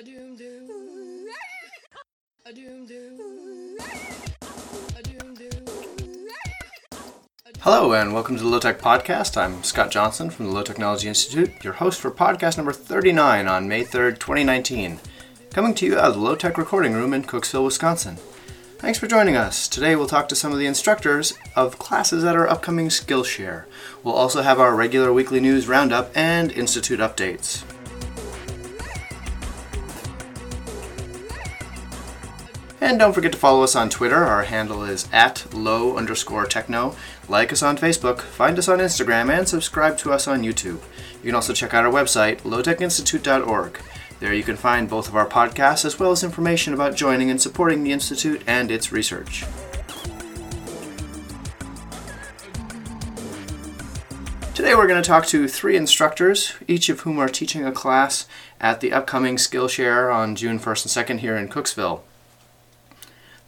[0.00, 0.66] A doom doom.
[2.46, 3.76] A doom doom.
[7.58, 9.36] Hello, and welcome to the Low Tech Podcast.
[9.36, 13.68] I'm Scott Johnson from the Low Technology Institute, your host for podcast number 39 on
[13.68, 15.00] May 3rd, 2019.
[15.50, 18.16] Coming to you out of the Low Tech Recording Room in Cooksville, Wisconsin.
[18.78, 19.68] Thanks for joining us.
[19.68, 23.66] Today we'll talk to some of the instructors of classes at our upcoming Skillshare.
[24.02, 27.64] We'll also have our regular weekly news roundup and Institute updates.
[32.90, 34.24] And don't forget to follow us on Twitter.
[34.24, 36.96] Our handle is at low underscore techno.
[37.28, 40.80] Like us on Facebook, find us on Instagram, and subscribe to us on YouTube.
[41.22, 43.80] You can also check out our website, lowtechinstitute.org.
[44.18, 47.40] There you can find both of our podcasts as well as information about joining and
[47.40, 49.44] supporting the Institute and its research.
[54.52, 58.26] Today we're going to talk to three instructors, each of whom are teaching a class
[58.60, 62.00] at the upcoming Skillshare on June 1st and 2nd here in Cooksville.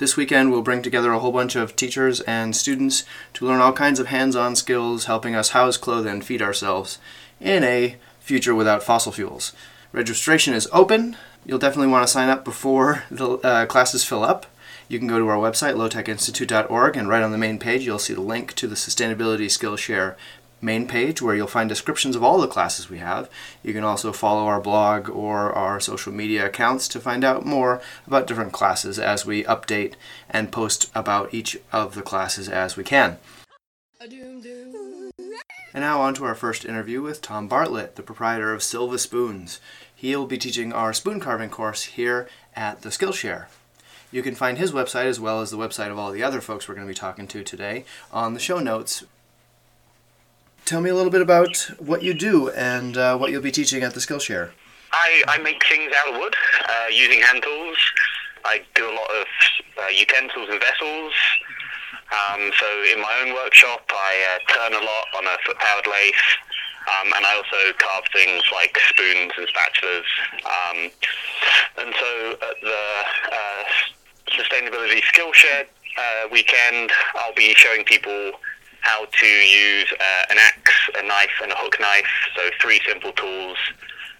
[0.02, 3.04] This weekend, we'll bring together a whole bunch of teachers and students
[3.34, 6.98] to learn all kinds of hands on skills helping us house, clothe, and feed ourselves
[7.40, 9.52] in a future without fossil fuels.
[9.92, 11.16] Registration is open.
[11.46, 14.46] You'll definitely want to sign up before the uh, classes fill up.
[14.88, 18.12] You can go to our website, lowtechinstitute.org, and right on the main page, you'll see
[18.12, 20.16] the link to the Sustainability Skillshare
[20.62, 23.28] main page where you'll find descriptions of all the classes we have.
[23.62, 27.82] You can also follow our blog or our social media accounts to find out more
[28.06, 29.94] about different classes as we update
[30.30, 33.18] and post about each of the classes as we can.
[35.74, 39.58] And now on to our first interview with Tom Bartlett, the proprietor of Sylva Spoons.
[39.94, 43.46] He'll be teaching our spoon carving course here at the Skillshare.
[44.10, 46.68] You can find his website as well as the website of all the other folks
[46.68, 49.04] we're going to be talking to today on the show notes.
[50.64, 53.82] Tell me a little bit about what you do and uh, what you'll be teaching
[53.82, 54.50] at the Skillshare.
[54.92, 57.76] I, I make things out of wood uh, using hand tools.
[58.44, 59.26] I do a lot of
[59.82, 61.12] uh, utensils and vessels.
[62.12, 66.14] Um, so in my own workshop, I uh, turn a lot on a foot-powered lathe,
[66.88, 70.08] um, and I also carve things like spoons and spatulas.
[70.44, 70.90] Um,
[71.78, 72.82] and so at the
[73.32, 73.64] uh,
[74.30, 75.66] Sustainability Skillshare
[75.98, 78.32] uh, weekend, I'll be showing people
[78.82, 82.06] how to use uh, an axe, a knife, and a hook knife.
[82.36, 83.56] So three simple tools.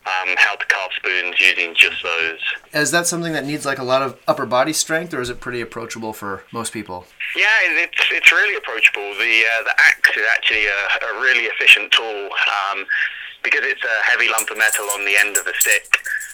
[0.04, 2.40] Um, how to carve spoons using just those.
[2.74, 5.38] Is that something that needs like a lot of upper body strength, or is it
[5.38, 7.06] pretty approachable for most people?
[7.36, 7.46] Yeah,
[7.86, 9.14] it's it's really approachable.
[9.14, 12.30] The uh, the axe is actually a, a really efficient tool
[12.66, 12.84] um,
[13.44, 15.86] because it's a heavy lump of metal on the end of the stick.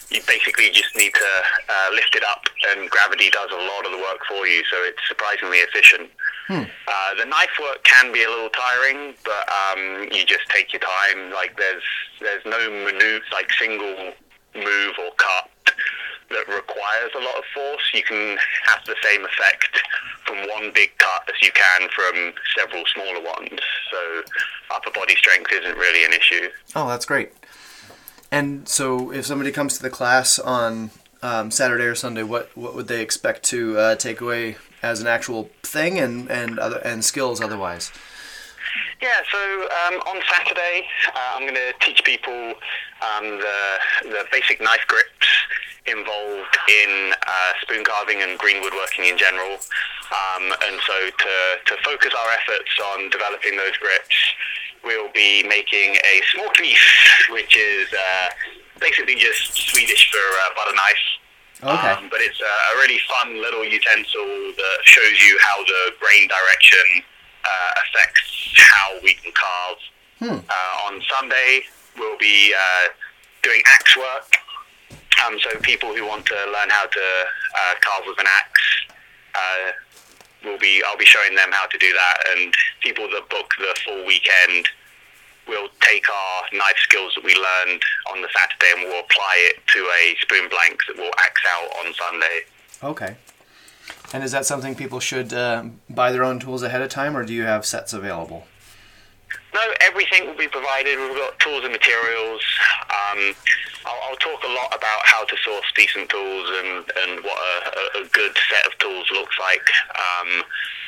[0.09, 1.31] You basically just need to
[1.69, 4.63] uh, lift it up, and gravity does a lot of the work for you.
[4.71, 6.09] So it's surprisingly efficient.
[6.49, 10.81] Uh, the knife work can be a little tiring, but um, you just take your
[10.81, 11.31] time.
[11.31, 11.83] Like there's
[12.19, 14.13] there's no maneuver, like single
[14.55, 15.49] move or cut
[16.29, 17.81] that requires a lot of force.
[17.93, 19.81] You can have the same effect
[20.25, 23.59] from one big cut as you can from several smaller ones.
[23.91, 24.23] So
[24.71, 26.49] upper body strength isn't really an issue.
[26.75, 27.31] Oh, that's great.
[28.31, 32.75] And so, if somebody comes to the class on um, Saturday or Sunday, what what
[32.75, 37.03] would they expect to uh, take away as an actual thing and and other and
[37.03, 37.91] skills otherwise?
[39.01, 39.39] Yeah, so
[39.87, 42.53] um, on Saturday, uh, I'm going to teach people
[43.01, 45.27] um, the, the basic knife grips
[45.85, 49.53] involved in uh, spoon carving and green woodworking in general.
[50.11, 51.33] Um, and so to,
[51.65, 54.15] to focus our efforts on developing those grips,
[54.83, 58.29] we'll be making a small knife, which is uh,
[58.79, 61.05] basically just Swedish for uh, butter knife.
[61.61, 61.91] Okay.
[61.91, 64.25] Um, but it's a, really fun little utensil
[64.55, 67.03] that shows you how the grain direction
[67.43, 69.77] uh, affects how we can carve.
[70.21, 71.61] Uh, on Sunday,
[71.97, 72.87] we'll be uh,
[73.41, 74.35] doing axe work.
[75.25, 78.61] Um, so people who want to learn how to uh, carve with an axe,
[79.35, 79.71] uh,
[80.43, 82.17] will be I'll be showing them how to do that.
[82.31, 84.69] And people that book the full weekend
[85.49, 89.57] will take our knife skills that we learned on the Saturday and we'll apply it
[89.73, 92.41] to a spoon blank that we'll axe out on Sunday.
[92.83, 93.15] Okay.
[94.13, 97.25] And is that something people should uh, buy their own tools ahead of time, or
[97.25, 98.45] do you have sets available?
[99.53, 100.97] No, everything will be provided.
[100.97, 102.41] We've got tools and materials.
[102.89, 103.35] Um,
[103.85, 107.99] I'll, I'll talk a lot about how to source decent tools and, and what a,
[107.99, 109.65] a, a good set of tools looks like.
[109.95, 110.43] Um,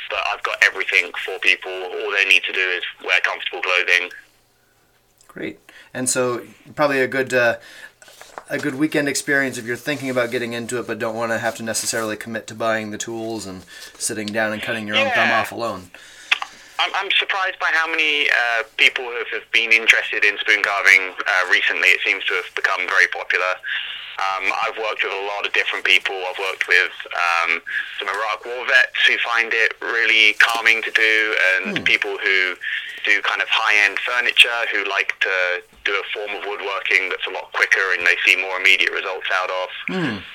[0.10, 1.72] but I've got everything for people.
[1.72, 4.12] All they need to do is wear comfortable clothing.
[5.32, 5.60] Great.
[5.94, 6.46] And so,
[6.76, 7.56] probably a good uh,
[8.50, 11.38] a good weekend experience if you're thinking about getting into it, but don't want to
[11.38, 13.64] have to necessarily commit to buying the tools and
[13.98, 15.90] sitting down and cutting your own thumb off alone.
[16.80, 21.14] I'm, I'm surprised by how many uh, people have, have been interested in spoon carving
[21.16, 21.88] uh, recently.
[21.88, 23.56] It seems to have become very popular.
[24.20, 26.16] Um, I've worked with a lot of different people.
[26.16, 27.62] I've worked with um,
[28.00, 32.56] some Iraq war vets who find it really calming to do, and people who
[33.04, 37.32] do kind of high-end furniture who like to do a form of woodworking that's a
[37.32, 39.70] lot quicker and they see more immediate results out of.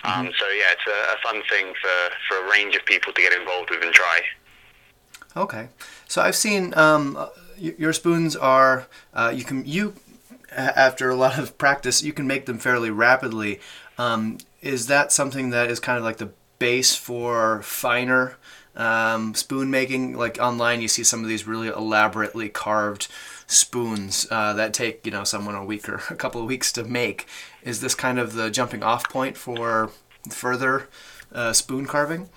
[0.04, 3.20] Um, so yeah, it's a, a fun thing for, for a range of people to
[3.20, 4.20] get involved with and try.
[5.36, 5.68] Okay,
[6.08, 7.28] so I've seen um,
[7.58, 9.94] your spoons are uh, you can you
[10.50, 13.60] after a lot of practice you can make them fairly rapidly.
[13.98, 18.36] Um, is that something that is kind of like the base for finer
[18.74, 20.16] um, spoon making?
[20.16, 23.08] Like online, you see some of these really elaborately carved
[23.46, 26.84] spoons uh, that take you know someone a week or a couple of weeks to
[26.84, 27.26] make.
[27.62, 29.90] Is this kind of the jumping off point for
[30.30, 30.88] further
[31.32, 32.28] uh, spoon carving?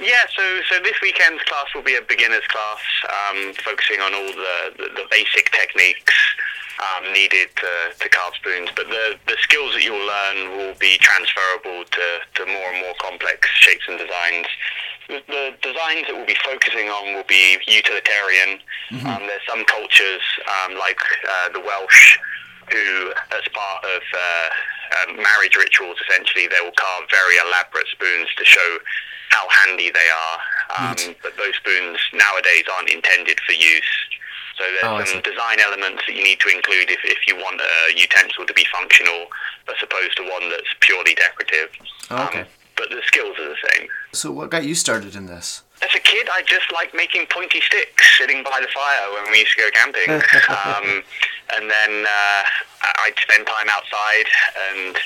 [0.00, 2.78] Yeah, so so this weekend's class will be a beginner's class,
[3.08, 6.14] um, focusing on all the, the, the basic techniques
[6.78, 8.70] um, needed to, to carve spoons.
[8.74, 12.94] But the, the skills that you'll learn will be transferable to, to more and more
[13.00, 14.46] complex shapes and designs.
[15.08, 18.60] The, the designs that we'll be focusing on will be utilitarian.
[19.08, 20.22] Um, there's some cultures,
[20.64, 22.18] um, like uh, the Welsh,
[22.70, 24.48] who, as part of uh,
[25.00, 28.78] um, marriage rituals, essentially, they will carve very elaborate spoons to show
[29.30, 30.38] how handy they are.
[30.78, 33.92] Um, but those spoons nowadays aren't intended for use.
[34.58, 37.60] So there's Oh, some design elements that you need to include if, if you want
[37.60, 39.26] a utensil to be functional,
[39.68, 41.70] as opposed to one that's purely decorative.
[42.10, 42.40] Oh, okay.
[42.42, 42.46] Um,
[42.76, 43.88] but the skills are the same.
[44.12, 45.62] So what got you started in this?
[45.82, 49.38] As a kid, I just liked making pointy sticks sitting by the fire when we
[49.40, 50.10] used to go camping.
[50.50, 51.02] um,
[51.54, 52.42] and then uh,
[53.06, 54.26] I'd spend time outside
[54.70, 54.96] and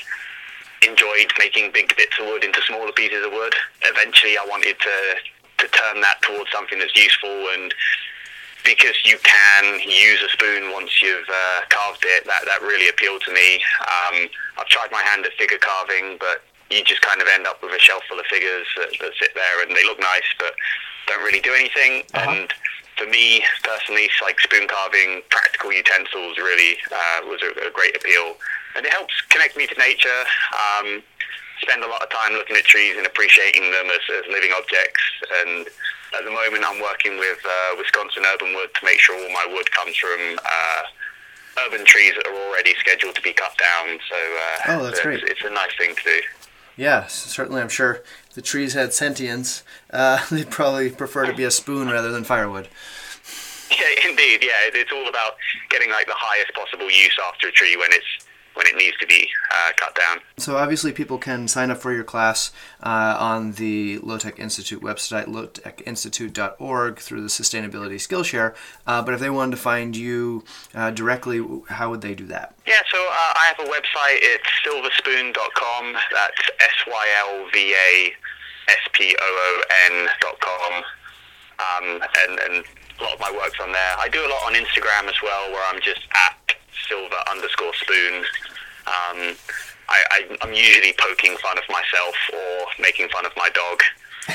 [0.81, 3.53] enjoyed making big bits of wood into smaller pieces of wood.
[3.83, 5.15] Eventually, I wanted to,
[5.59, 7.73] to turn that towards something that's useful and
[8.63, 13.21] because you can use a spoon once you've uh, carved it, that, that really appealed
[13.27, 13.59] to me.
[13.81, 17.61] Um, I've tried my hand at figure carving, but you just kind of end up
[17.61, 20.53] with a shelf full of figures that, that sit there and they look nice, but
[21.07, 22.03] don't really do anything.
[22.13, 22.51] And
[22.97, 28.37] for me personally, like spoon carving, practical utensils really uh, was a, a great appeal.
[28.75, 30.23] And it helps connect me to nature.
[30.55, 31.03] Um,
[31.61, 35.03] spend a lot of time looking at trees and appreciating them as, as living objects.
[35.43, 35.67] And
[36.17, 39.47] at the moment, I'm working with uh, Wisconsin Urban Wood to make sure all my
[39.53, 43.99] wood comes from uh, urban trees that are already scheduled to be cut down.
[44.09, 45.21] So, uh, Oh, that's so great.
[45.23, 46.21] It's, it's a nice thing to do.
[46.75, 47.61] Yeah, certainly.
[47.61, 51.89] I'm sure if the trees had sentience, uh, they'd probably prefer to be a spoon
[51.89, 52.67] rather than firewood.
[53.71, 54.43] Yeah, indeed.
[54.43, 55.33] Yeah, it's all about
[55.71, 58.05] getting like the highest possible use after a tree when it's
[58.55, 60.19] when it needs to be uh, cut down.
[60.37, 62.51] So obviously, people can sign up for your class
[62.81, 68.55] uh, on the Low Tech Institute website, lowtechinstitute.org, through the Sustainability Skillshare.
[68.85, 72.55] Uh, but if they wanted to find you uh, directly, how would they do that?
[72.67, 74.19] Yeah, so uh, I have a website.
[74.21, 75.93] It's sylvaspoon.com.
[76.11, 78.13] That's S Y L V A
[78.69, 79.61] S P O O
[79.91, 80.83] N dot com.
[81.59, 82.65] Um, and, and
[82.99, 83.95] a lot of my work's on there.
[83.99, 86.55] I do a lot on Instagram as well, where I'm just at
[86.87, 88.23] sylva underscore spoon.
[88.85, 89.35] Um,
[89.89, 93.79] I, I, I'm usually poking fun of myself or making fun of my dog.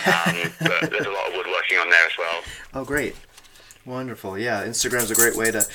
[0.07, 2.43] Um, but there's a lot of woodworking on there as well.
[2.75, 3.17] Oh, great.
[3.85, 4.39] Wonderful.
[4.39, 5.67] Yeah, Instagram's a great way to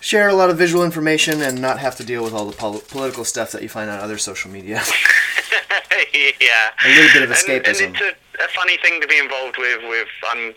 [0.00, 2.82] share a lot of visual information and not have to deal with all the pol-
[2.88, 4.82] political stuff that you find on other social media.
[6.40, 6.70] yeah.
[6.84, 7.86] A little bit of And- escapism.
[7.86, 8.00] And, it's
[8.40, 9.80] a, a funny thing to be involved with.
[9.88, 10.54] With I'm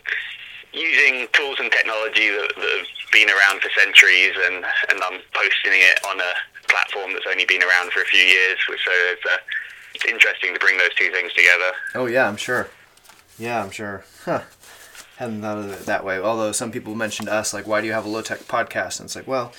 [0.76, 5.80] using tools and technology that, that have been around for centuries, and and I'm posting
[5.80, 6.34] it on a
[6.68, 8.58] platform that's only been around for a few years.
[8.68, 9.38] So it's, uh,
[9.94, 11.72] it's interesting to bring those two things together.
[11.96, 12.70] Oh yeah, I'm sure.
[13.40, 14.04] Yeah, I'm sure.
[14.26, 14.42] Huh.
[15.18, 16.20] Hadn't thought of it that way.
[16.20, 19.00] Although some people mentioned us, like, why do you have a low tech podcast?
[19.00, 19.54] And it's like, well,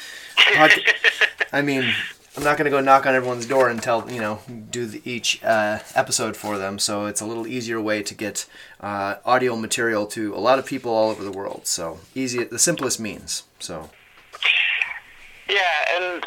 [0.55, 0.71] pod-
[1.53, 1.95] I mean,
[2.37, 4.41] I'm not gonna go knock on everyone's door and tell you know
[4.71, 6.79] do the, each uh, episode for them.
[6.79, 8.47] So it's a little easier way to get
[8.81, 11.63] uh, audio material to a lot of people all over the world.
[11.67, 13.45] So easy, the simplest means.
[13.59, 13.89] So
[15.49, 16.27] Yeah, and,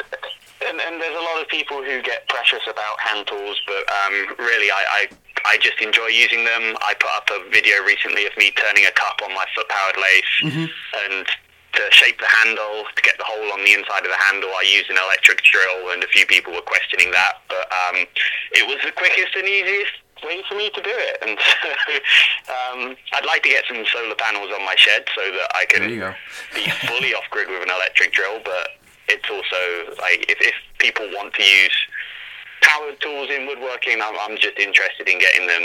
[0.66, 4.36] and and there's a lot of people who get precious about hand tools, but um,
[4.38, 5.08] really, I, I
[5.46, 6.76] I just enjoy using them.
[6.82, 10.52] I put up a video recently of me turning a cup on my foot-powered lathe,
[11.08, 11.26] and
[11.72, 14.66] to shape the handle, to get the hole on the inside of the handle, I
[14.66, 18.06] used an electric drill, and a few people were questioning that, but um,
[18.52, 19.92] it was the quickest and easiest
[20.24, 21.16] way for me to do it.
[21.22, 21.68] And so,
[22.52, 25.82] um, I'd like to get some solar panels on my shed so that I can
[25.82, 26.14] there you go.
[26.54, 31.06] be fully off grid with an electric drill, but it's also like if, if people
[31.14, 31.76] want to use
[32.62, 35.64] powered tools in woodworking, I'm, I'm just interested in getting them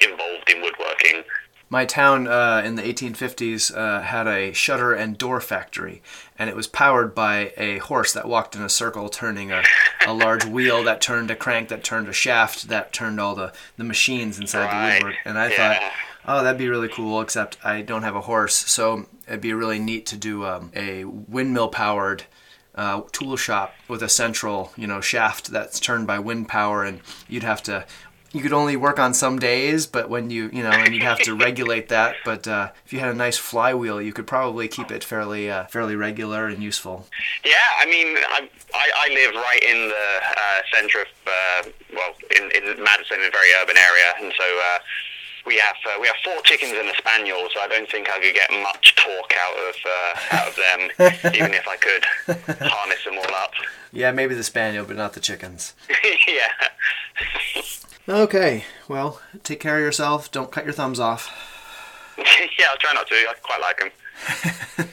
[0.00, 1.24] involved in woodworking.
[1.72, 6.02] My town uh, in the 1850s uh, had a shutter and door factory,
[6.38, 9.62] and it was powered by a horse that walked in a circle, turning a,
[10.06, 13.54] a large wheel that turned a crank, that turned a shaft, that turned all the,
[13.78, 15.00] the machines inside the Right.
[15.00, 15.16] woodwork.
[15.24, 15.56] And I Yeah.
[15.78, 15.92] thought,
[16.26, 19.78] oh, that'd be really cool, except I don't have a horse, so it'd be really
[19.78, 22.24] neat to do um, a windmill powered
[22.74, 27.00] uh, tool shop with a central, you know, shaft that's turned by wind power, and
[27.28, 27.86] you'd have to.
[28.32, 31.20] You could only work on some days, but when you, you know, and you'd have
[31.20, 32.16] to regulate that.
[32.24, 35.64] But uh, if you had a nice flywheel, you could probably keep it fairly, uh,
[35.66, 37.06] fairly regular and useful.
[37.44, 42.14] Yeah, I mean, I, I, I live right in the uh, centre of, uh, well,
[42.36, 44.78] in, in Madison, in a very urban area, and so uh,
[45.46, 47.48] we have uh, we have four chickens and a spaniel.
[47.52, 51.34] So I don't think I could get much torque out of uh, out of them,
[51.34, 52.04] even if I could
[52.60, 53.52] harness them all up.
[53.92, 55.74] Yeah, maybe the spaniel, but not the chickens.
[58.12, 60.30] Okay, well, take care of yourself.
[60.30, 61.32] Don't cut your thumbs off.
[62.18, 63.14] yeah, I'll try not to.
[63.14, 63.80] I quite like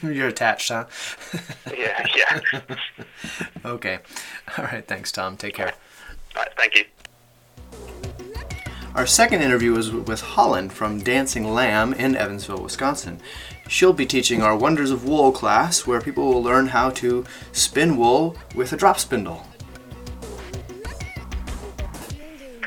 [0.02, 0.14] them.
[0.14, 0.86] You're attached, huh?
[1.76, 2.40] Yeah, yeah.
[3.66, 3.98] okay.
[4.56, 5.36] All right, thanks, Tom.
[5.36, 5.74] Take care.
[6.34, 6.84] All right, thank you.
[8.94, 13.20] Our second interview was with Holland from Dancing Lamb in Evansville, Wisconsin.
[13.68, 17.98] She'll be teaching our Wonders of Wool class, where people will learn how to spin
[17.98, 19.46] wool with a drop spindle.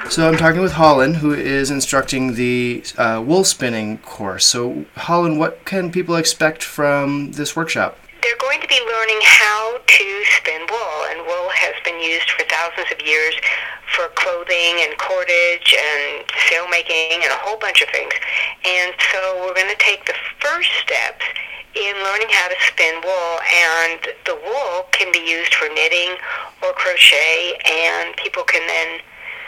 [0.09, 4.45] So I'm talking with Holland, who is instructing the uh, wool spinning course.
[4.45, 7.97] So, Holland, what can people expect from this workshop?
[8.21, 12.45] They're going to be learning how to spin wool, and wool has been used for
[12.45, 13.33] thousands of years
[13.95, 18.13] for clothing and cordage and sail making and a whole bunch of things.
[18.65, 21.25] And so we're going to take the first steps
[21.73, 26.21] in learning how to spin wool, and the wool can be used for knitting
[26.61, 29.01] or crochet, and people can then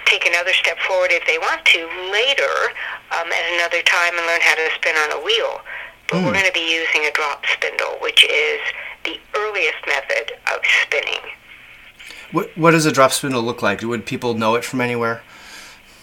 [0.05, 1.79] take another step forward if they want to
[2.11, 2.73] later
[3.11, 5.61] um, at another time and learn how to spin on a wheel.
[6.09, 8.59] But we're going to be using a drop spindle, which is
[9.03, 11.21] the earliest method of spinning.
[12.31, 13.81] What, what does a drop spindle look like?
[13.81, 15.23] Would people know it from anywhere?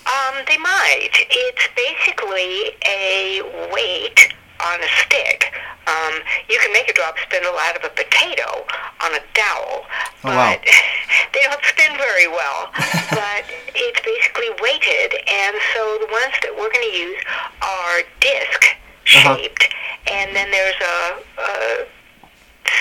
[0.07, 1.11] Um, they might.
[1.13, 5.53] It's basically a weight on a stick.
[5.87, 6.15] Um,
[6.49, 8.65] you can make a drop spindle out of a potato
[9.03, 9.83] on a dowel,
[10.25, 10.55] Oh, wow.
[10.55, 10.63] but
[11.35, 12.71] they don't spin very well.
[13.11, 13.43] but
[13.75, 17.21] it's basically weighted, and so the ones that we're going to use
[17.61, 19.37] are disc Uh-huh.
[19.37, 19.67] shaped,
[20.07, 20.97] and then there's a,
[21.43, 21.87] a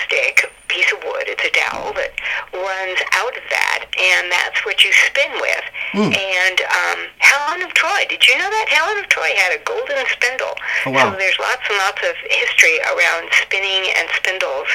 [0.04, 2.16] stick, piece of wood, it's a dowel that
[2.56, 5.64] runs out of that, and that's what you spin with.
[5.92, 6.12] Hmm.
[6.16, 8.66] And um, Helen of Troy, did you know that?
[8.72, 10.56] Helen of Troy had a golden spindle.
[10.88, 11.12] Oh, wow.
[11.12, 14.68] So there's lots and lots of history around spinning and spindles.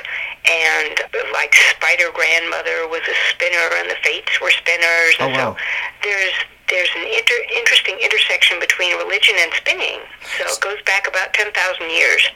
[0.46, 0.96] And
[1.34, 5.18] like Spider Grandmother was a spinner, and the Fates were spinners.
[5.20, 5.58] Oh, and wow.
[5.58, 6.38] so there's
[6.70, 10.00] there's an inter- interesting intersection between religion and spinning.
[10.38, 11.56] So it goes back about 10,000
[11.90, 12.28] years.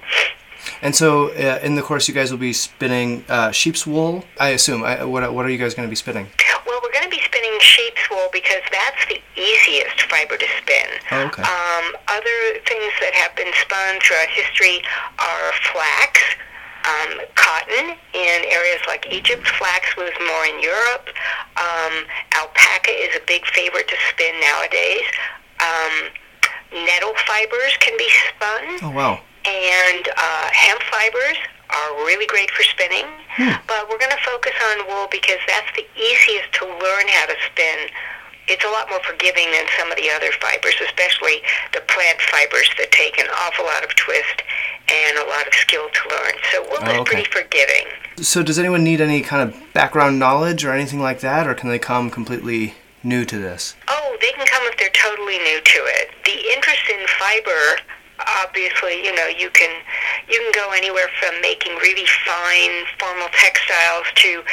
[0.82, 4.26] And so, uh, in the course, you guys will be spinning uh, sheep's wool.
[4.40, 4.84] I assume.
[4.84, 6.28] I, what, what are you guys going to be spinning?
[6.66, 10.88] Well, we're going to be spinning sheep's wool because that's the easiest fiber to spin.
[11.12, 11.44] Oh, okay.
[11.44, 14.82] Um, other things that have been spun throughout history
[15.20, 16.22] are flax,
[16.86, 19.48] um, cotton in areas like Egypt.
[19.48, 21.10] Flax was more in Europe.
[21.58, 22.06] Um,
[22.38, 25.06] alpaca is a big favorite to spin nowadays.
[25.62, 25.94] Um,
[26.86, 29.20] nettle fibers can be spun Oh wow.
[29.46, 31.38] And uh, hemp fibers
[31.70, 33.06] are really great for spinning.
[33.68, 37.36] But we're going to focus on wool because that's the easiest to learn how to
[37.48, 37.88] spin.
[38.48, 41.40] It's a lot more forgiving than some of the other fibers, especially
[41.74, 44.44] the plant fibers that take an awful lot of twist
[44.92, 46.34] and a lot of skill to learn.
[46.52, 47.24] So wool Oh, is okay.
[47.24, 47.86] pretty forgiving.
[48.18, 51.70] So, does anyone need any kind of background knowledge or anything like that, or can
[51.70, 53.76] they come completely new to this?
[53.88, 56.10] Oh, they can come if they're totally new to it.
[56.26, 57.80] The interest in fiber,
[58.44, 59.72] obviously, you know, you can
[60.30, 64.44] you can go anywhere from making really fine formal textiles to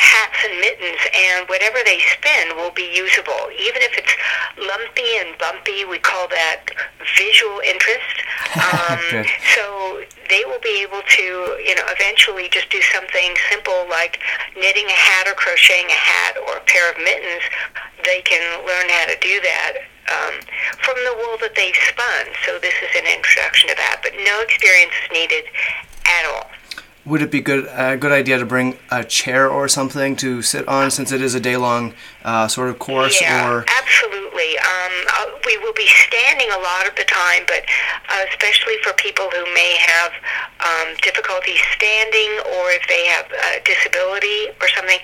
[0.00, 3.52] hats and mittens, and whatever they spin will be usable.
[3.52, 4.14] Even if it's
[4.58, 6.72] lumpy and bumpy, we call that
[7.16, 8.16] visual interest.
[8.50, 8.98] Um,
[9.54, 11.22] so they will be able to,
[11.62, 14.18] you know, eventually just do something simple like
[14.56, 17.42] knitting a hat or crocheting a hat or a pair of mittens.
[18.04, 20.34] They can learn how to do that um,
[20.78, 22.26] from the wool that they've spun.
[22.44, 25.44] So this is an introduction to that, but no experience is needed
[26.06, 26.50] at all.
[27.06, 30.68] Would it be good a good idea to bring a chair or something to sit
[30.68, 33.20] on, since it is a day long uh, sort of course?
[33.20, 34.58] yeah, Or absolutely.
[34.58, 37.62] Um, uh, we will be standing a lot of the time, but
[38.08, 40.12] uh, especially for people who may have
[40.60, 44.98] um, difficulty standing or if they have a disability or something,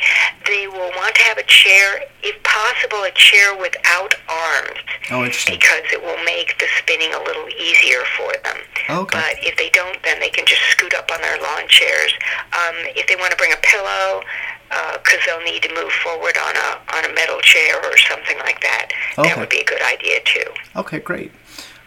[0.47, 4.79] they will want to have a chair, if possible, a chair without arms.
[5.11, 5.57] Oh, interesting.
[5.59, 8.59] Because it will make the spinning a little easier for them.
[8.91, 9.19] Okay.
[9.19, 12.13] But if they don't, then they can just scoot up on their lawn chairs.
[12.53, 14.23] Um, if they want to bring a pillow,
[14.69, 18.61] because they'll need to move forward on a on a metal chair or something like
[18.63, 19.29] that, Okay.
[19.29, 20.45] that would be a good idea too.
[20.75, 21.33] Okay, great.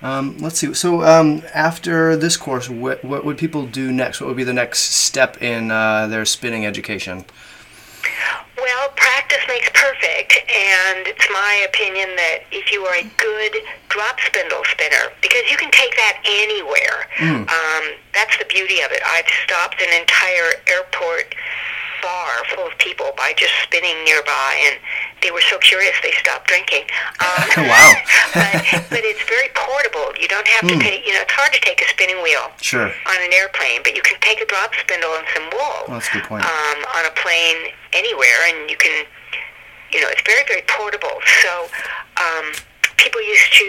[0.01, 0.73] Um, let's see.
[0.73, 4.21] So um, after this course, what, what would people do next?
[4.21, 7.25] What would be the next step in uh, their spinning education?
[8.55, 13.55] Well, practice makes perfect, and it's my opinion that if you are a good
[13.89, 17.07] drop spindle spinner, because you can take that anywhere,
[17.47, 19.01] um, that's the beauty of it.
[19.05, 21.35] I've stopped an entire airport
[22.01, 24.77] bar full of people by just spinning nearby, and
[25.21, 26.83] they were so curious they stopped drinking.
[27.19, 27.93] Um, Wow.
[28.33, 28.55] but,
[28.89, 30.13] but it's very portable.
[30.19, 32.87] You don't have to take, you know, it's hard to take a spinning wheel Sure.
[32.87, 36.09] on an airplane, but you can take a drop spindle and some wool Well, that's
[36.09, 36.43] a good point.
[36.45, 39.05] um, on a plane anywhere, and you can,
[39.91, 41.19] you know, it's very, very portable.
[41.43, 41.67] So
[42.17, 42.53] um,
[42.97, 43.67] people used to,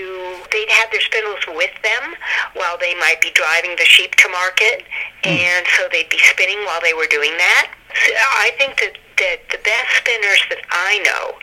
[0.52, 2.14] they'd have their spindles with them
[2.54, 4.84] while they might be driving the sheep to market,
[5.25, 7.72] and so they'd be spinning while they were doing that.
[7.92, 11.38] I think that, that the best spinners that I know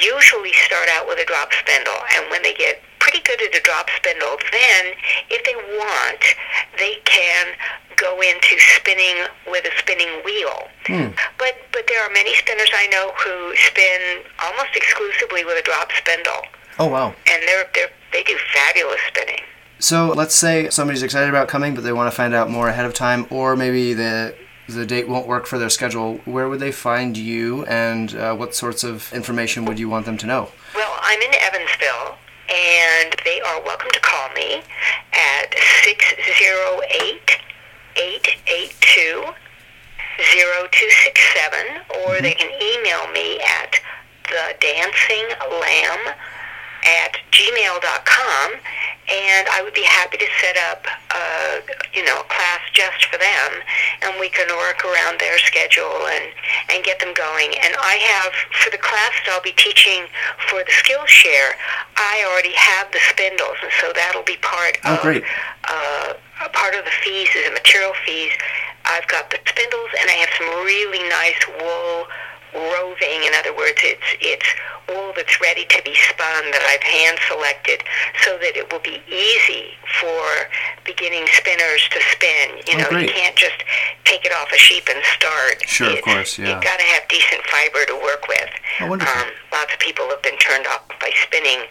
[0.00, 3.62] usually start out with a drop spindle, and when they get pretty good at a
[3.62, 4.94] drop spindle, then
[5.30, 6.22] if they want,
[6.78, 7.46] they can
[7.96, 9.14] go into spinning
[9.50, 10.66] with a spinning wheel.
[10.86, 11.14] Hmm.
[11.38, 15.92] But but there are many spinners I know who spin almost exclusively with a drop
[15.92, 16.42] spindle,
[16.78, 17.14] Oh, wow.
[17.30, 19.40] and they're they they do fabulous spinning.
[19.78, 22.86] So let's say somebody's excited about coming, but they want to find out more ahead
[22.86, 24.34] of time, or maybe the
[24.68, 26.20] the date won't work for their schedule.
[26.24, 30.16] Where would they find you, and uh, what sorts of information would you want them
[30.18, 30.50] to know?
[30.74, 32.16] Well, I'm in Evansville,
[32.48, 34.62] and they are welcome to call me
[35.12, 35.54] at
[35.84, 37.40] 608
[37.96, 39.34] 882
[40.16, 41.66] 0267,
[42.06, 43.80] or they can email me at
[44.28, 45.28] the dancing
[45.60, 46.14] lamb
[46.84, 48.52] at gmail.com
[49.08, 51.60] and I would be happy to set up a,
[51.92, 53.50] you know, a class just for them
[54.02, 56.24] and we can work around their schedule and,
[56.72, 57.52] and get them going.
[57.64, 58.32] And I have,
[58.64, 60.08] for the class that I'll be teaching
[60.48, 61.52] for the Skillshare,
[62.00, 65.24] I already have the spindles and so that'll be part Oh, of great.
[65.68, 68.32] uh, a part of the fees is the material fees.
[68.88, 72.08] I've got the spindles and I have some really nice wool
[72.54, 73.24] roving.
[73.26, 74.46] In other words, it's it's
[74.88, 77.82] wool that's ready to be spun that I've hand selected
[78.22, 80.22] so that it will be easy for
[80.84, 82.60] beginning spinners to spin.
[82.68, 83.58] You Oh, know, you can't just
[84.04, 85.62] take it off a sheep and start.
[85.66, 86.52] Sure, of course, yeah.
[86.54, 88.50] You've got to have decent fiber to work with.
[88.80, 89.10] Oh, wonderful.
[89.22, 91.64] Um, lots of people have been turned off by spinning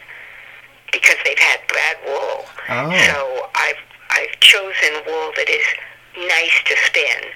[0.91, 2.45] because they've had bad wool.
[2.69, 2.89] Oh.
[3.07, 3.17] So
[3.55, 5.65] I've I've chosen wool that is
[6.29, 7.29] nice to spin,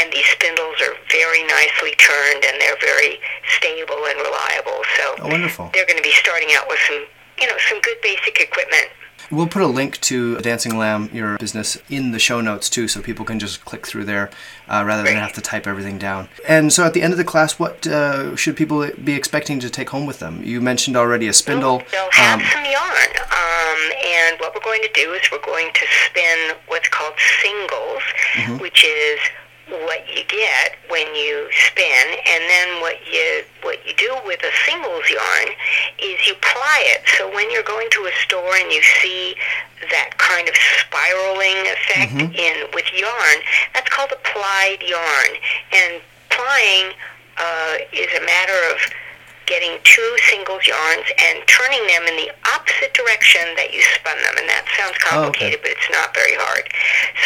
[0.00, 3.20] and these spindles are very nicely turned and they're very
[3.58, 4.80] stable and reliable.
[4.96, 5.70] So Oh, wonderful.
[5.74, 7.04] they're going to be starting out with some
[7.40, 8.88] you know some good basic equipment.
[9.30, 13.00] We'll put a link to Dancing Lamb, your business, in the show notes too, so
[13.00, 14.28] people can just click through there
[14.66, 16.28] uh, rather than have to type everything down.
[16.48, 19.70] And so at the end of the class, what uh, should people be expecting to
[19.70, 20.42] take home with them?
[20.42, 21.80] You mentioned already a spindle.
[21.92, 25.70] They'll have Um, some yarn, um, and what we're going to do is we're going
[25.74, 28.02] to spin what's called singles,
[28.34, 28.56] Mm-hmm.
[28.58, 29.20] which is
[29.70, 34.52] what you get when you spin, and then what you what you do with a
[34.66, 35.48] singles yarn
[36.02, 37.02] is you ply it.
[37.16, 39.34] So when you're going to a store and you see
[39.90, 42.34] that kind of spiraling effect Mm-hmm.
[42.34, 43.38] in with yarn,
[43.74, 45.30] that's called a plied yarn,
[45.72, 46.92] and plying
[47.38, 48.78] uh, is a matter of
[49.46, 52.30] getting two singles yarns and turning them in the
[52.70, 54.34] opposite direction that you spun them.
[54.38, 55.50] And that sounds Oh, okay.
[55.50, 56.70] complicated, but it's not very hard.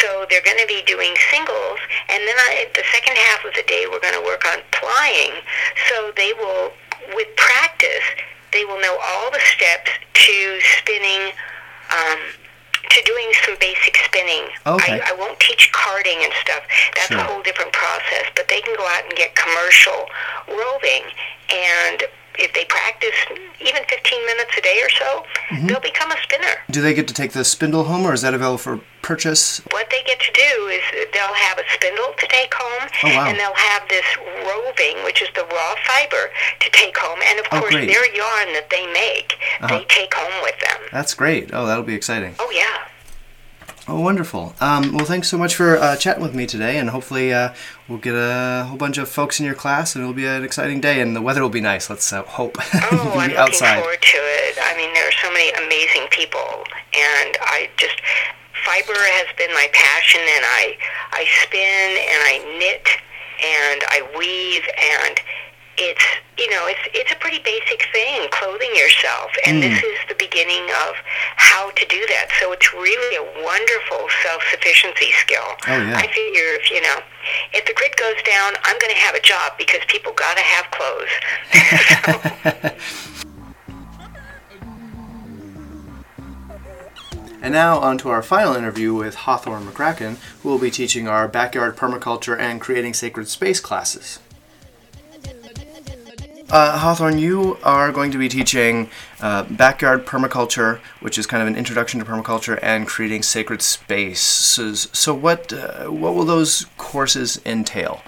[0.01, 1.79] So they're going to be doing singles,
[2.09, 5.37] and then I, the second half of the day we're going to work on plying.
[5.89, 6.73] So they will,
[7.13, 8.03] with practice,
[8.51, 9.91] they will know all the steps
[10.25, 10.35] to
[10.81, 11.33] spinning.
[11.93, 12.19] Um,
[12.89, 14.45] to doing some basic spinning.
[14.67, 15.01] Okay.
[15.01, 16.61] I, I won't teach carding and stuff.
[16.95, 17.17] That's Sure.
[17.17, 18.25] a whole different process.
[18.35, 20.05] But they can go out and get commercial
[20.47, 21.01] roving,
[21.49, 22.03] and
[22.39, 23.15] if they practice
[23.61, 25.67] even 15 minutes a day or so, Mm-hmm.
[25.67, 26.57] they'll become a spinner.
[26.71, 29.59] do they get to take the spindle home, or is that available for purchase?
[29.69, 30.81] What they get to do is
[31.13, 33.27] they'll have a spindle to take home, Oh, wow.
[33.29, 34.05] and they'll have this
[34.43, 37.19] roving, which is the raw fiber, to take home.
[37.29, 37.87] And of Oh, course, great.
[37.87, 39.77] their yarn that they make, Uh-huh.
[39.77, 40.81] they take home with them.
[40.91, 41.51] That's great.
[41.53, 42.33] Oh, that'll be exciting.
[42.39, 42.87] Oh, yeah.
[43.87, 44.55] Oh, wonderful.
[44.59, 47.53] Um, well, thanks so much for uh, chatting with me today, and hopefully uh,
[47.87, 50.81] we'll get a whole bunch of folks in your class, and it'll be an exciting
[50.81, 51.87] day, and the weather will be nice.
[51.87, 52.57] Let's uh, hope.
[52.91, 53.79] Oh, I'm looking outside.
[53.79, 54.57] forward to it.
[54.61, 58.01] I mean, there are so many amazing people, and I just
[58.65, 60.77] fiber has been my passion, and I
[61.11, 62.87] I spin and I knit
[63.43, 64.65] and I weave,
[64.97, 65.19] and
[65.77, 66.05] it's
[66.37, 69.91] you know it's it's a pretty basic thing, clothing yourself, and this mm.
[69.91, 70.95] is the beginning of
[71.35, 72.31] how to do that.
[72.39, 75.47] So it's really a wonderful self-sufficiency skill.
[75.67, 75.97] Oh, yeah.
[75.97, 76.99] I figure if you know
[77.53, 80.43] if the grid goes down, I'm going to have a job because people got to
[80.43, 81.13] have clothes.
[87.45, 91.27] And now on to our final interview with Hawthorne McCracken, who will be teaching our
[91.27, 94.17] backyard permaculture and creating sacred space classes.
[96.55, 98.89] Uh, Hawthorne, you are going to be teaching
[99.19, 104.87] uh, backyard permaculture, which is kind of an introduction to permaculture, and creating sacred spaces.
[104.93, 108.01] So, what uh, what will those courses entail?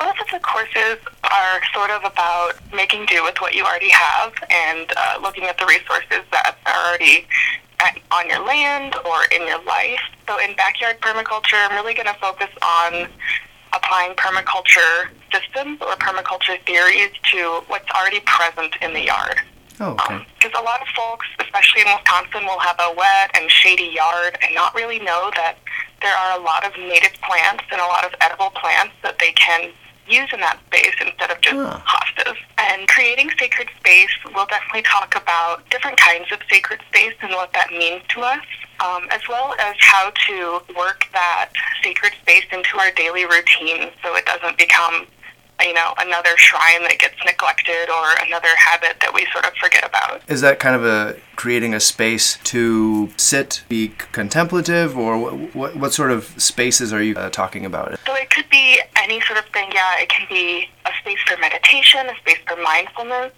[0.00, 4.34] Both of the courses are sort of about making do with what you already have
[4.50, 7.24] and uh, looking at the resources that are already
[7.78, 10.00] at, on your land or in your life.
[10.26, 13.06] So in backyard permaculture, I'm really going to focus on
[13.74, 19.40] applying permaculture systems or permaculture theories to what's already present in the yard.
[19.80, 20.14] Oh, okay.
[20.14, 23.90] Um, because a lot of folks, especially in Wisconsin, will have a wet and shady
[23.94, 25.56] yard and not really know that
[26.02, 29.32] there are a lot of native plants and a lot of edible plants that they
[29.32, 29.70] can
[30.08, 32.36] use in that space instead of just hostas.
[32.58, 37.52] And creating sacred space, we'll definitely talk about different kinds of sacred space and what
[37.52, 38.44] that means to us,
[38.80, 41.50] um, as well as how to work that
[41.82, 45.06] sacred space into our daily routine so it doesn't become
[45.60, 49.84] you know, another shrine that gets neglected or another habit that we sort of forget
[49.84, 50.20] about.
[50.28, 55.76] Is that kind of a creating a space to sit, be contemplative, or what, what,
[55.76, 57.98] what sort of spaces are you uh, talking about?
[58.06, 59.70] So it could be any sort of thing.
[59.72, 63.32] Yeah, it can be a space for meditation, a space for mindfulness.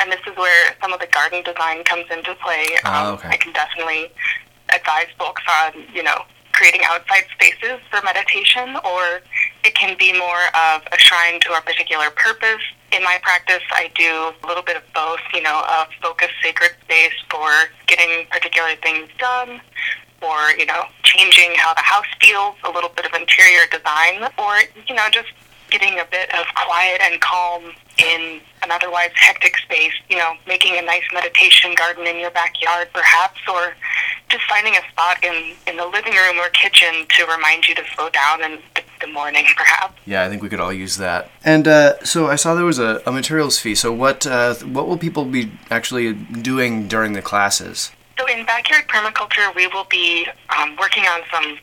[0.00, 2.66] And this is where some of the garden design comes into play.
[2.84, 3.28] Ah, Um, okay.
[3.28, 4.10] I can definitely
[4.74, 6.24] advise folks on, you know,
[6.60, 9.24] creating outside spaces for meditation, or
[9.64, 12.60] it can be more of a shrine to a particular purpose.
[12.92, 16.72] In my practice, I do a little bit of both, you know, a focused sacred
[16.84, 17.48] space for
[17.86, 19.62] getting particular things done,
[20.20, 24.60] or, you know, changing how the house feels, a little bit of interior design, or,
[24.86, 25.32] you know, just
[25.70, 30.76] getting a bit of quiet and calm in an otherwise hectic space, you know, making
[30.76, 33.74] a nice meditation garden in your backyard perhaps, or
[34.28, 37.82] just finding a spot in, in the living room or kitchen to remind you to
[37.94, 39.94] slow down in the, the morning perhaps.
[40.06, 41.30] Yeah, I think we could all use that.
[41.44, 43.74] And uh, so I saw there was a, a materials fee.
[43.74, 47.90] So what uh, what will people be actually doing during the classes?
[48.18, 50.26] So in backyard permaculture, we will be
[50.58, 51.58] um, working on some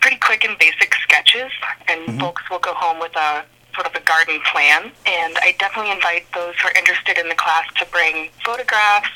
[0.00, 1.50] pretty quick and basic sketches,
[1.88, 3.44] and folks will go home with a
[3.78, 4.90] sort of a garden plan.
[5.06, 9.10] And I definitely invite those who are interested in the class to bring photographs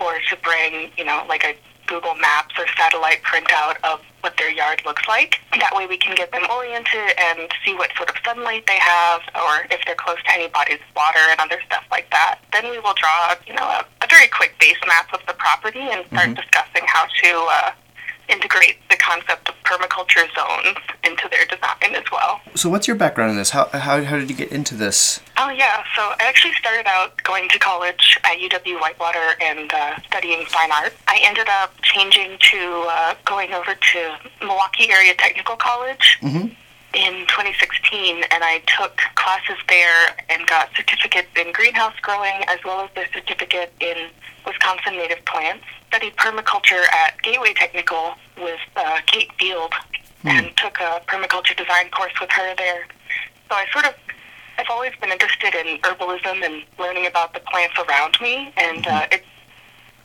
[0.00, 1.54] or to bring, you know, like a
[1.86, 5.38] Google Maps or satellite printout of what their yard looks like.
[5.58, 9.22] That way we can get them oriented and see what sort of sunlight they have
[9.34, 12.38] or if they're close to any bodies of water and other stuff like that.
[12.52, 15.80] Then we will draw, you know, a, a very quick base map of the property
[15.80, 17.70] and start discussing how to uh,
[18.30, 22.40] integrate the concept of permaculture zones into their design as well.
[22.54, 23.50] So what's your background in this?
[23.50, 25.20] How, how, how did you get into this?
[25.36, 30.00] Oh yeah, so I actually started out going to college at UW Whitewater and uh,
[30.06, 30.92] studying fine art.
[31.08, 36.18] I ended up changing to uh, going over to Milwaukee Area Technical College
[36.94, 42.80] in 2016, and I took classes there and got certificates in greenhouse growing as well
[42.80, 44.08] as the certificate in
[44.46, 45.64] Wisconsin native plants.
[45.88, 49.72] Studied permaculture at Gateway Technical with uh, Kate Field
[50.24, 52.86] and took a permaculture design course with her there.
[53.48, 53.94] So I sort of
[54.58, 59.06] I've always been interested in herbalism and learning about the plants around me, and uh,
[59.10, 59.24] it,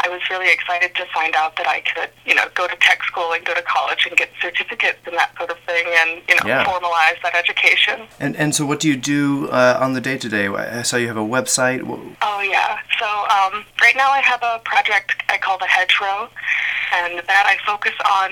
[0.05, 3.01] I was really excited to find out that I could, you know, go to tech
[3.03, 6.35] school and go to college and get certificates and that sort of thing, and you
[6.35, 6.63] know, Yeah.
[6.63, 8.07] formalize that education.
[8.19, 10.45] And and so what do you do uh, on the day to day?
[10.47, 11.79] I saw you have a website.
[12.21, 12.77] Oh yeah.
[12.99, 16.29] So um, right now I have a project I call the Hedgerow,
[16.99, 18.29] and that I focus on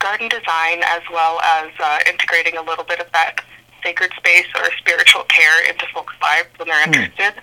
[0.00, 3.34] garden design as well as uh, integrating a little bit of that
[3.84, 7.34] sacred space or spiritual care into folks' lives when they're interested.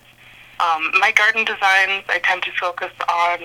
[0.60, 3.40] Um, my garden designs I tend to focus on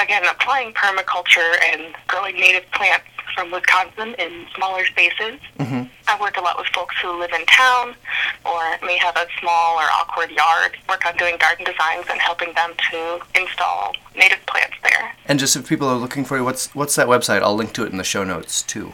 [0.00, 5.40] again applying permaculture and growing native plants from Wisconsin in smaller spaces.
[6.08, 7.94] I work a lot with folks who live in town
[8.44, 10.76] or may have a small or awkward yard.
[10.88, 15.14] Work on doing garden designs and helping them to install native plants there.
[15.26, 17.40] And just if people are looking for you, what's what's that website?
[17.42, 18.92] I'll link to it in the show notes too.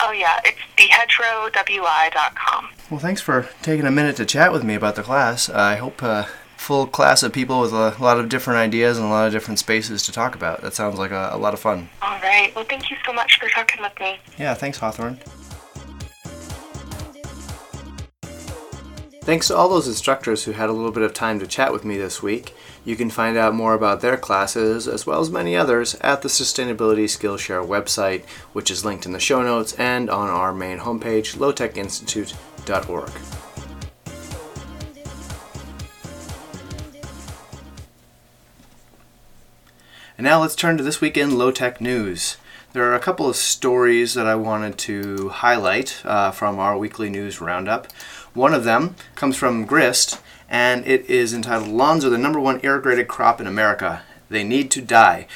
[0.00, 2.68] Oh yeah, it's thehedgerowwi.com.
[2.90, 5.48] Well, thanks for taking a minute to chat with me about the class.
[5.48, 9.08] I hope a full class of people with a lot of different ideas and a
[9.08, 10.60] lot of different spaces to talk about.
[10.60, 11.88] That sounds like a, a lot of fun.
[12.02, 12.52] All right.
[12.54, 14.18] Well, thank you so much for talking with me.
[14.38, 15.18] Yeah, thanks, Hawthorne.
[19.22, 21.84] Thanks to all those instructors who had a little bit of time to chat with
[21.84, 22.54] me this week.
[22.84, 26.30] You can find out more about their classes, as well as many others, at the
[26.30, 31.36] Sustainability Skillshare website, which is linked in the show notes and on our main homepage,
[31.36, 33.47] lowtechinstitute.org.
[40.18, 42.38] And now let's turn to this weekend low tech news.
[42.72, 47.08] There are a couple of stories that I wanted to highlight uh, from our weekly
[47.08, 47.86] news roundup.
[48.34, 52.58] One of them comes from Grist, and it is entitled Lawns are the number one
[52.64, 54.02] irrigated crop in America.
[54.28, 55.28] They need to die.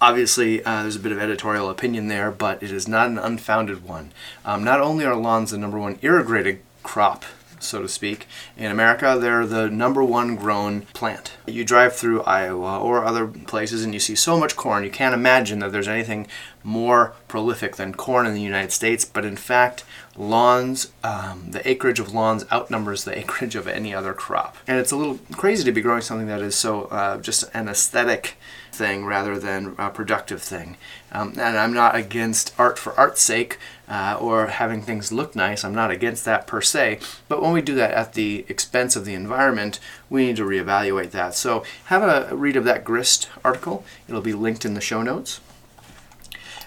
[0.00, 3.84] Obviously, uh, there's a bit of editorial opinion there, but it is not an unfounded
[3.84, 4.12] one.
[4.44, 7.24] Um, not only are lawns the number one irrigated crop
[7.60, 8.26] so to speak.
[8.56, 11.32] In America, they're the number one grown plant.
[11.46, 15.14] You drive through Iowa or other places and you see so much corn, you can't
[15.14, 16.26] imagine that there's anything
[16.62, 19.84] more prolific than corn in the United States, but in fact,
[20.16, 24.56] lawns, um, the acreage of lawns outnumbers the acreage of any other crop.
[24.66, 27.68] And it's a little crazy to be growing something that is so uh, just an
[27.68, 28.36] aesthetic
[28.80, 30.78] thing rather than a productive thing.
[31.12, 35.64] Um, and I'm not against art for art's sake uh, or having things look nice.
[35.64, 36.98] I'm not against that per se.
[37.28, 41.10] But when we do that at the expense of the environment, we need to reevaluate
[41.10, 41.34] that.
[41.34, 43.84] So have a read of that GRIST article.
[44.08, 45.40] It'll be linked in the show notes.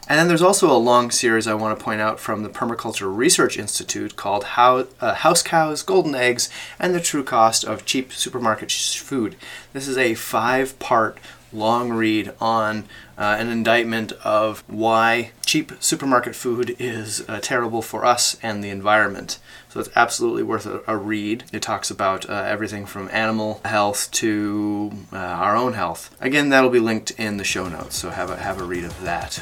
[0.07, 3.15] And then there's also a long series I want to point out from the Permaculture
[3.15, 8.11] Research Institute called How, uh, House Cows, Golden Eggs, and the True Cost of Cheap
[8.11, 9.37] Supermarket Food.
[9.71, 11.19] This is a five part
[11.53, 12.83] long read on
[13.17, 18.69] uh, an indictment of why cheap supermarket food is uh, terrible for us and the
[18.69, 19.39] environment.
[19.69, 21.43] So it's absolutely worth a, a read.
[21.53, 26.15] It talks about uh, everything from animal health to uh, our own health.
[26.19, 28.99] Again, that'll be linked in the show notes, so have a, have a read of
[29.03, 29.39] that.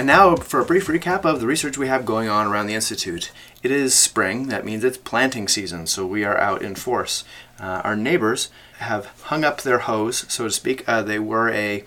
[0.00, 2.74] And now for a brief recap of the research we have going on around the
[2.74, 3.30] Institute.
[3.62, 7.22] It is spring, that means it's planting season, so we are out in force.
[7.60, 10.88] Uh, our neighbors have hung up their hoes, so to speak.
[10.88, 11.84] Uh, they were a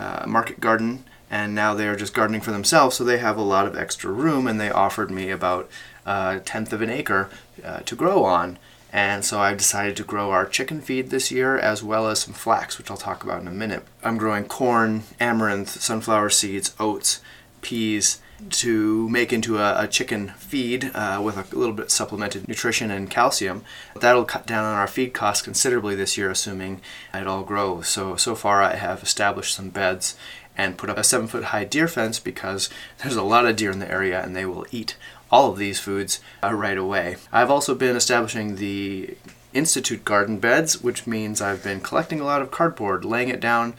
[0.00, 3.42] uh, market garden, and now they are just gardening for themselves, so they have a
[3.42, 5.70] lot of extra room, and they offered me about
[6.04, 7.30] a tenth of an acre
[7.62, 8.58] uh, to grow on.
[8.92, 12.34] And so I've decided to grow our chicken feed this year as well as some
[12.34, 13.84] flax, which I'll talk about in a minute.
[14.02, 17.20] I'm growing corn, amaranth, sunflower seeds, oats,
[17.62, 22.90] peas to make into a, a chicken feed uh, with a little bit supplemented nutrition
[22.90, 23.62] and calcium.
[23.94, 26.80] That'll cut down on our feed costs considerably this year, assuming
[27.12, 27.88] it all grows.
[27.88, 30.16] So, so far I have established some beds
[30.56, 33.70] and put up a seven foot high deer fence because there's a lot of deer
[33.70, 34.96] in the area and they will eat
[35.30, 37.16] all of these foods uh, right away.
[37.32, 39.16] I've also been establishing the
[39.52, 43.74] Institute garden beds, which means I've been collecting a lot of cardboard, laying it down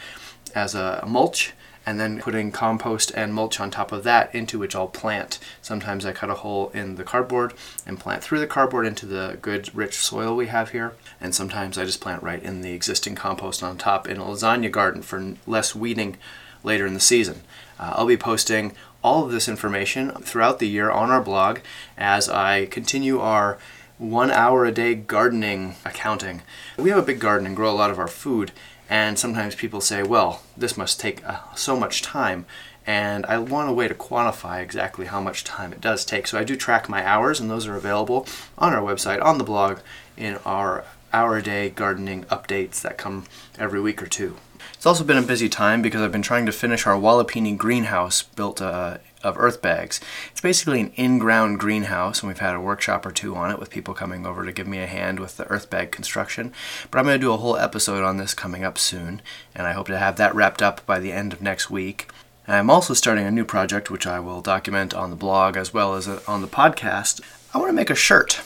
[0.53, 1.53] as a mulch,
[1.85, 5.39] and then putting compost and mulch on top of that, into which I'll plant.
[5.61, 7.53] Sometimes I cut a hole in the cardboard
[7.87, 10.93] and plant through the cardboard into the good, rich soil we have here.
[11.19, 14.69] And sometimes I just plant right in the existing compost on top in a lasagna
[14.69, 16.17] garden for less weeding
[16.63, 17.41] later in the season.
[17.79, 21.59] Uh, I'll be posting all of this information throughout the year on our blog
[21.97, 23.57] as I continue our
[23.97, 26.41] one hour a day gardening accounting.
[26.77, 28.51] We have a big garden and grow a lot of our food,
[28.89, 32.45] and sometimes people say, well, this must take uh, so much time.
[32.85, 36.25] And I want a way to quantify exactly how much time it does take.
[36.25, 38.25] So I do track my hours, and those are available
[38.57, 39.79] on our website, on the blog,
[40.17, 40.83] in our
[41.13, 43.25] hour a day gardening updates that come
[43.59, 44.37] every week or two.
[44.73, 48.23] It's also been a busy time because I've been trying to finish our Walipini greenhouse
[48.23, 49.99] built uh, of earth bags.
[50.31, 53.69] It's basically an in-ground greenhouse, and we've had a workshop or two on it with
[53.69, 56.53] people coming over to give me a hand with the earth bag construction.
[56.89, 59.21] But I'm going to do a whole episode on this coming up soon,
[59.53, 62.09] and I hope to have that wrapped up by the end of next week.
[62.47, 65.93] I'm also starting a new project, which I will document on the blog as well
[65.93, 67.21] as uh, on the podcast.
[67.53, 68.41] I want to make a shirt.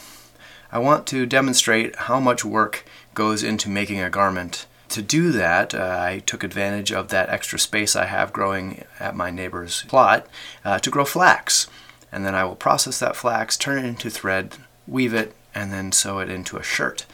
[0.72, 5.76] I want to demonstrate how much work goes into making a garment to do that,
[5.76, 10.26] uh, I took advantage of that extra space I have growing at my neighbor's plot
[10.64, 11.68] uh, to grow flax.
[12.14, 14.56] And then I will process that flax, turn it into thread,
[14.88, 17.06] weave it, and then sew it into a shirt.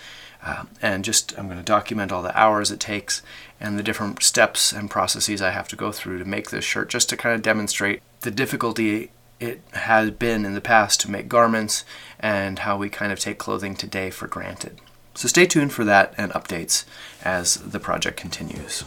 [0.43, 3.23] Uh, and just I'm going to document all the hours it takes
[3.59, 6.89] and the different steps and processes I have to go through to make this shirt
[6.89, 11.27] just to kind of demonstrate the difficulty it has been in the past to make
[11.27, 11.83] garments
[12.19, 14.79] and how we kind of take clothing today for granted.
[15.13, 16.85] So stay tuned for that and updates
[17.23, 18.85] as the project continues.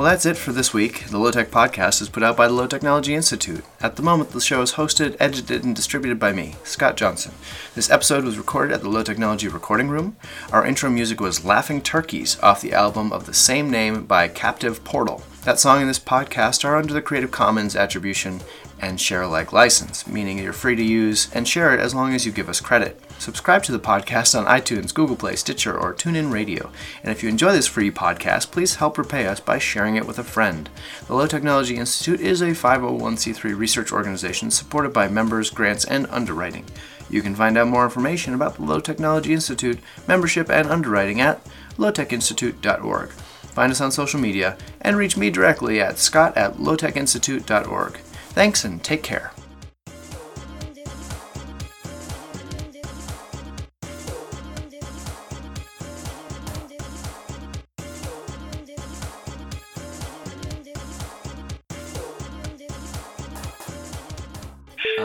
[0.00, 1.08] Well, that's it for this week.
[1.08, 3.62] The Low Tech Podcast is put out by the Low Technology Institute.
[3.82, 7.32] At the moment, the show is hosted, edited, and distributed by me, Scott Johnson.
[7.74, 10.16] This episode was recorded at the Low Technology Recording Room.
[10.52, 14.82] Our intro music was Laughing Turkeys off the album of the same name by Captive
[14.84, 15.22] Portal.
[15.44, 18.40] That song and this podcast are under the Creative Commons Attribution
[18.80, 22.24] and Share Alike license, meaning you're free to use and share it as long as
[22.24, 23.00] you give us credit.
[23.18, 26.70] Subscribe to the podcast on iTunes, Google Play, Stitcher, or TuneIn Radio.
[27.02, 30.18] And if you enjoy this free podcast, please help repay us by sharing it with
[30.18, 30.70] a friend.
[31.06, 36.64] The Low Technology Institute is a 501c3 research organization supported by members, grants, and underwriting.
[37.10, 41.44] You can find out more information about the Low Technology Institute, membership, and underwriting at
[41.76, 43.10] lowtechinstitute.org.
[43.10, 47.98] Find us on social media and reach me directly at scott at lowtechinstitute.org.
[48.32, 49.32] Thanks and take care.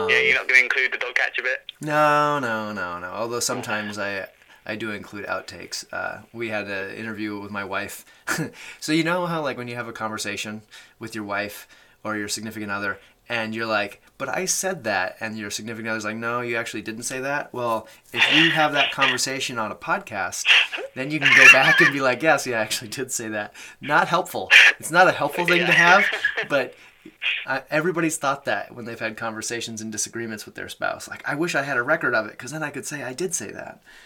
[0.08, 1.60] yeah, you're not going to include the dog catcher bit.
[1.80, 3.06] No, no, no, no.
[3.08, 4.28] Although sometimes I
[4.64, 5.84] I do include outtakes.
[5.92, 8.04] Uh, we had an interview with my wife.
[8.80, 10.62] so you know how like when you have a conversation
[10.98, 11.68] with your wife
[12.04, 16.04] or your significant other and you're like, but I said that, and your significant other's
[16.04, 17.52] like, no, you actually didn't say that.
[17.52, 20.46] Well, if you have that conversation on a podcast,
[20.94, 23.52] then you can go back and be like, yes, yeah, I actually did say that.
[23.80, 24.50] Not helpful.
[24.78, 26.06] It's not a helpful thing to have,
[26.48, 26.74] but
[27.70, 31.06] everybody's thought that when they've had conversations and disagreements with their spouse.
[31.06, 33.12] Like, I wish I had a record of it because then I could say I
[33.12, 33.82] did say that.